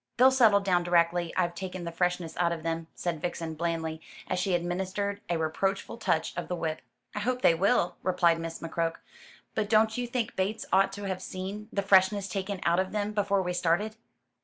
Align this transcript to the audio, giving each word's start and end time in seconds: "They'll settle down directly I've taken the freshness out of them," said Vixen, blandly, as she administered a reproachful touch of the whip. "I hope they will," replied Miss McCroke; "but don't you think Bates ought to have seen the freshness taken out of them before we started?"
"They'll 0.17 0.31
settle 0.31 0.61
down 0.61 0.81
directly 0.81 1.31
I've 1.37 1.53
taken 1.53 1.83
the 1.83 1.91
freshness 1.91 2.35
out 2.37 2.51
of 2.51 2.63
them," 2.63 2.87
said 2.95 3.21
Vixen, 3.21 3.53
blandly, 3.53 4.01
as 4.27 4.39
she 4.39 4.55
administered 4.55 5.21
a 5.29 5.37
reproachful 5.37 5.97
touch 5.97 6.35
of 6.35 6.47
the 6.47 6.55
whip. 6.55 6.81
"I 7.13 7.19
hope 7.19 7.43
they 7.43 7.53
will," 7.53 7.97
replied 8.01 8.39
Miss 8.39 8.61
McCroke; 8.61 8.95
"but 9.53 9.69
don't 9.69 9.95
you 9.99 10.07
think 10.07 10.35
Bates 10.35 10.65
ought 10.73 10.91
to 10.93 11.03
have 11.03 11.21
seen 11.21 11.69
the 11.71 11.83
freshness 11.83 12.27
taken 12.27 12.61
out 12.63 12.79
of 12.79 12.93
them 12.93 13.11
before 13.13 13.43
we 13.43 13.53
started?" 13.53 13.95